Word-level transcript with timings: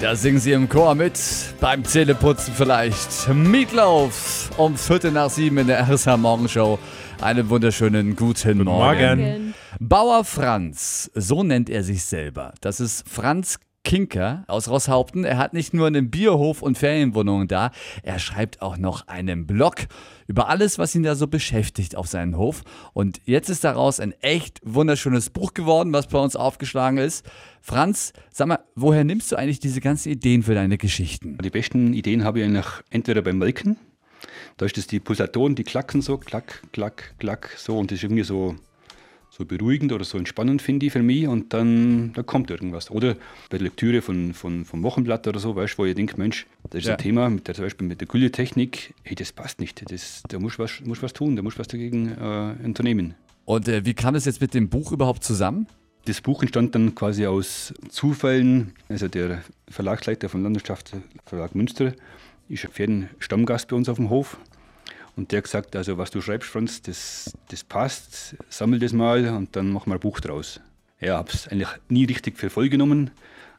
Da 0.00 0.16
singen 0.16 0.38
sie 0.38 0.52
im 0.52 0.66
Chor 0.66 0.94
mit, 0.94 1.20
beim 1.60 1.84
Zähneputzen 1.84 2.54
vielleicht. 2.54 3.28
Meatloaf 3.28 4.50
um 4.56 4.74
Viertel 4.74 5.12
nach 5.12 5.28
sieben 5.28 5.58
in 5.58 5.66
der 5.66 5.86
RSH 5.86 6.16
Morgenshow. 6.16 6.78
Einen 7.20 7.50
wunderschönen 7.50 8.16
guten, 8.16 8.64
Morgen. 8.64 9.20
Morgen. 9.20 9.54
Bauer 9.78 10.24
Franz, 10.24 11.10
so 11.14 11.42
nennt 11.42 11.68
er 11.68 11.84
sich 11.84 12.02
selber. 12.02 12.54
Das 12.62 12.80
ist 12.80 13.06
Franz 13.06 13.58
Kinker 13.84 14.44
aus 14.46 14.68
Rosshaupten. 14.68 15.24
Er 15.24 15.38
hat 15.38 15.52
nicht 15.52 15.74
nur 15.74 15.86
einen 15.86 16.10
Bierhof 16.10 16.62
und 16.62 16.78
Ferienwohnungen 16.78 17.48
da, 17.48 17.70
er 18.02 18.18
schreibt 18.18 18.62
auch 18.62 18.76
noch 18.76 19.08
einen 19.08 19.46
Blog 19.46 19.86
über 20.26 20.48
alles, 20.48 20.78
was 20.78 20.94
ihn 20.94 21.02
da 21.02 21.14
so 21.14 21.26
beschäftigt 21.26 21.96
auf 21.96 22.06
seinem 22.06 22.36
Hof. 22.36 22.62
Und 22.92 23.20
jetzt 23.24 23.48
ist 23.48 23.64
daraus 23.64 23.98
ein 23.98 24.12
echt 24.20 24.60
wunderschönes 24.62 25.30
Buch 25.30 25.54
geworden, 25.54 25.92
was 25.92 26.06
bei 26.06 26.18
uns 26.18 26.36
aufgeschlagen 26.36 26.98
ist. 26.98 27.24
Franz, 27.60 28.12
sag 28.30 28.48
mal, 28.48 28.60
woher 28.74 29.04
nimmst 29.04 29.32
du 29.32 29.36
eigentlich 29.36 29.60
diese 29.60 29.80
ganzen 29.80 30.10
Ideen 30.10 30.42
für 30.42 30.54
deine 30.54 30.78
Geschichten? 30.78 31.38
Die 31.38 31.50
besten 31.50 31.92
Ideen 31.92 32.24
habe 32.24 32.40
ich 32.40 32.44
eigentlich 32.44 32.66
entweder 32.90 33.22
beim 33.22 33.38
Melken, 33.38 33.76
da 34.56 34.66
ist 34.66 34.76
das 34.76 34.86
die 34.86 35.00
Pulsatoren, 35.00 35.54
die 35.54 35.64
klacken 35.64 36.02
so, 36.02 36.18
klack, 36.18 36.62
klack, 36.72 37.14
klack, 37.18 37.54
so 37.56 37.78
und 37.78 37.90
das 37.90 37.98
ist 37.98 38.04
irgendwie 38.04 38.24
so, 38.24 38.56
so 39.40 39.46
beruhigend 39.46 39.92
oder 39.92 40.04
so 40.04 40.18
entspannend, 40.18 40.60
finde 40.62 40.86
ich 40.86 40.92
für 40.92 41.02
mich 41.02 41.26
und 41.26 41.52
dann 41.52 42.12
da 42.12 42.22
kommt 42.22 42.50
irgendwas. 42.50 42.90
Oder 42.90 43.14
bei 43.48 43.56
der 43.58 43.60
Lektüre 43.62 44.02
von, 44.02 44.34
von, 44.34 44.64
vom 44.64 44.82
Wochenblatt 44.82 45.26
oder 45.26 45.40
so, 45.40 45.56
weißt 45.56 45.74
du, 45.74 45.78
wo 45.78 45.86
ich 45.86 45.94
denke, 45.94 46.16
Mensch, 46.18 46.46
das 46.70 46.82
ist 46.82 46.86
Ja. 46.88 46.94
ein 46.94 46.98
Thema, 46.98 47.30
mit 47.30 47.48
der, 47.48 47.54
zum 47.54 47.64
Beispiel 47.64 47.86
mit 47.88 48.00
der 48.00 48.08
Gülle-Technik, 48.08 48.94
hey, 49.02 49.14
das 49.16 49.32
passt 49.32 49.60
nicht, 49.60 49.90
das, 49.90 50.22
da 50.28 50.38
muss 50.38 50.58
was, 50.58 50.80
muss 50.84 51.02
was 51.02 51.12
tun, 51.12 51.36
da 51.36 51.42
muss 51.42 51.58
was 51.58 51.68
dagegen 51.68 52.08
äh, 52.12 52.54
unternehmen. 52.64 53.14
Und 53.46 53.66
äh, 53.66 53.84
wie 53.84 53.94
kam 53.94 54.14
es 54.14 54.26
jetzt 54.26 54.40
mit 54.40 54.52
dem 54.54 54.68
Buch 54.68 54.92
überhaupt 54.92 55.24
zusammen? 55.24 55.66
Das 56.04 56.20
Buch 56.20 56.42
entstand 56.42 56.74
dann 56.74 56.94
quasi 56.94 57.26
aus 57.26 57.74
Zufällen. 57.88 58.72
Also 58.88 59.08
der 59.08 59.42
Verlagsleiter 59.68 60.28
von 60.28 60.42
Landwirtschaftsverlag 60.42 61.54
Münster 61.54 61.92
ist 62.48 62.64
ein 62.64 62.70
Ferienstammgast 62.72 63.68
bei 63.68 63.76
uns 63.76 63.88
auf 63.88 63.96
dem 63.96 64.10
Hof. 64.10 64.38
Und 65.20 65.32
der 65.32 65.36
hat 65.36 65.44
gesagt, 65.44 65.76
also 65.76 65.98
was 65.98 66.10
du 66.10 66.22
schreibst, 66.22 66.48
Franz, 66.48 66.80
das, 66.80 67.36
das 67.50 67.62
passt, 67.62 68.36
sammel 68.48 68.78
das 68.78 68.94
mal 68.94 69.28
und 69.28 69.54
dann 69.54 69.70
machen 69.70 69.90
wir 69.90 69.96
ein 69.96 70.00
Buch 70.00 70.18
draus. 70.18 70.62
Ja, 70.98 71.18
habe 71.18 71.28
es 71.30 71.46
eigentlich 71.46 71.68
nie 71.90 72.06
richtig 72.06 72.38
für 72.38 72.48
voll 72.48 72.70
genommen, 72.70 73.10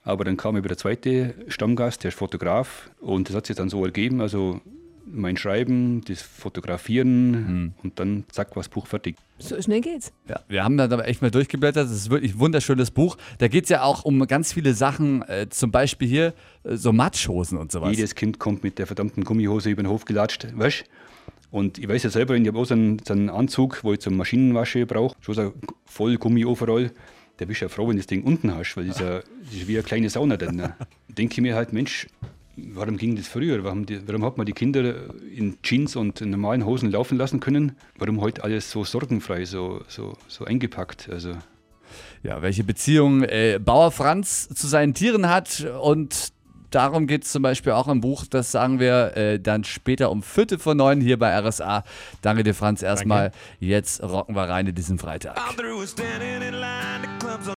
aber 0.01 0.23
dann 0.23 0.37
kam 0.37 0.57
über 0.57 0.69
der 0.69 0.77
zweite 0.79 1.35
Stammgast, 1.49 2.03
der 2.03 2.09
ist 2.09 2.17
Fotograf 2.17 2.89
und 2.99 3.29
das 3.29 3.35
hat 3.35 3.45
sich 3.45 3.55
dann 3.55 3.69
so 3.69 3.85
ergeben, 3.85 4.21
also 4.21 4.59
mein 5.05 5.37
Schreiben, 5.37 6.01
das 6.07 6.23
Fotografieren 6.23 7.75
und 7.83 7.99
dann 7.99 8.23
zack, 8.31 8.55
war 8.55 8.63
das 8.63 8.69
Buch 8.69 8.87
fertig. 8.87 9.17
So 9.37 9.61
schnell 9.61 9.81
geht's. 9.81 10.11
Ja, 10.27 10.39
wir 10.47 10.63
haben 10.63 10.77
da 10.77 10.85
aber 10.85 11.07
echt 11.07 11.21
mal 11.21 11.29
durchgeblättert. 11.29 11.85
Das 11.85 11.95
ist 11.95 12.09
wirklich 12.09 12.33
ein 12.33 12.39
wunderschönes 12.39 12.89
Buch. 12.89 13.17
Da 13.37 13.47
geht 13.49 13.65
es 13.65 13.69
ja 13.69 13.83
auch 13.83 14.03
um 14.03 14.25
ganz 14.25 14.51
viele 14.51 14.73
Sachen, 14.73 15.21
äh, 15.27 15.47
zum 15.49 15.69
Beispiel 15.69 16.07
hier 16.07 16.33
äh, 16.63 16.75
so 16.75 16.91
Matschhosen 16.91 17.59
und 17.59 17.71
sowas. 17.71 17.95
Jedes 17.95 18.15
Kind 18.15 18.39
kommt 18.39 18.63
mit 18.63 18.79
der 18.79 18.87
verdammten 18.87 19.23
Gummihose 19.23 19.69
über 19.69 19.83
den 19.83 19.89
Hof 19.89 20.05
gelatscht, 20.05 20.47
weißt 20.55 20.85
Und 21.51 21.77
ich 21.77 21.87
weiß 21.87 22.03
ja 22.03 22.09
selber, 22.09 22.35
ich 22.35 22.47
habe 22.47 22.57
auch 22.57 22.65
so 22.65 22.73
einen, 22.73 22.99
so 23.05 23.13
einen 23.13 23.29
Anzug, 23.29 23.83
wo 23.83 23.93
ich 23.93 23.99
zum 23.99 24.15
Maschinenwasche 24.15 24.85
brauche, 24.85 25.15
schon 25.19 25.35
so 25.35 25.53
voll 25.85 26.17
Gummi-Overall. 26.17 26.91
Da 27.37 27.45
bist 27.45 27.61
du 27.61 27.65
ja 27.65 27.69
froh, 27.69 27.87
wenn 27.87 27.95
du 27.95 27.99
das 27.99 28.07
Ding 28.07 28.23
unten 28.23 28.55
hast, 28.55 28.75
weil 28.77 28.85
das, 28.87 28.97
ist 28.97 29.01
ja, 29.01 29.19
das 29.19 29.53
ist 29.53 29.67
wie 29.67 29.75
eine 29.75 29.83
kleine 29.83 30.09
Sauna 30.09 30.37
dann. 30.37 30.55
Ne? 30.55 30.75
Denke 31.09 31.33
ich 31.33 31.41
mir 31.41 31.55
halt, 31.55 31.73
Mensch, 31.73 32.07
warum 32.55 32.97
ging 32.97 33.15
das 33.15 33.27
früher? 33.27 33.63
Warum, 33.63 33.85
die, 33.85 34.07
warum 34.07 34.23
hat 34.23 34.37
man 34.37 34.45
die 34.45 34.53
Kinder 34.53 34.95
in 35.35 35.57
Jeans 35.61 35.95
und 35.95 36.21
in 36.21 36.29
normalen 36.29 36.65
Hosen 36.65 36.89
laufen 36.89 37.17
lassen 37.17 37.39
können? 37.41 37.73
Warum 37.97 38.21
heute 38.21 38.43
alles 38.43 38.71
so 38.71 38.85
sorgenfrei, 38.85 39.43
so, 39.45 39.81
so, 39.87 40.17
so 40.27 40.45
eingepackt? 40.45 41.09
Also, 41.11 41.33
Ja, 42.23 42.41
welche 42.41 42.63
Beziehung 42.63 43.23
äh, 43.23 43.59
Bauer 43.63 43.91
Franz 43.91 44.47
zu 44.49 44.67
seinen 44.67 44.93
Tieren 44.93 45.29
hat 45.29 45.67
und 45.81 46.31
darum 46.71 47.07
geht 47.07 47.23
es 47.23 47.31
zum 47.31 47.43
Beispiel 47.43 47.73
auch 47.73 47.87
im 47.87 48.01
Buch. 48.01 48.25
Das 48.29 48.51
sagen 48.51 48.79
wir 48.79 49.15
äh, 49.15 49.39
dann 49.39 49.63
später 49.63 50.09
um 50.09 50.23
Viertel 50.23 50.57
vor 50.57 50.75
neun 50.75 51.01
hier 51.01 51.19
bei 51.19 51.37
RSA. 51.37 51.83
Danke 52.21 52.43
dir, 52.43 52.55
Franz, 52.55 52.81
erstmal. 52.81 53.31
Jetzt 53.59 54.01
rocken 54.01 54.35
wir 54.35 54.43
rein 54.43 54.67
in 54.67 54.75
diesen 54.75 54.97
Freitag. 54.97 55.37